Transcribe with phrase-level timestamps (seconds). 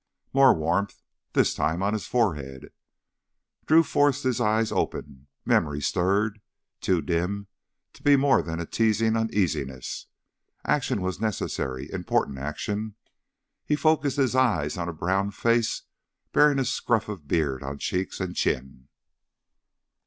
[0.33, 1.03] More warmth,
[1.33, 2.71] this time on his forehead.
[3.67, 5.27] Drew forced his eyes open.
[5.45, 6.41] Memory stirred,
[6.79, 7.45] too dim
[7.93, 10.07] to be more than a teasing uneasiness.
[10.65, 12.95] Action was necessary, important action.
[13.63, 15.83] He focused his eyes on a brown face
[16.33, 18.87] bearing a scruff of beard on cheeks and chin.